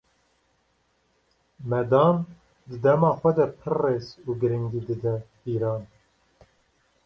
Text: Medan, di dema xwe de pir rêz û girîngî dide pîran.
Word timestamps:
Medan, 1.73 2.15
di 2.67 2.75
dema 2.85 3.11
xwe 3.19 3.31
de 3.37 3.45
pir 3.59 3.73
rêz 3.83 4.05
û 4.27 4.29
girîngî 4.41 4.81
dide 4.87 5.15
pîran. 5.41 5.81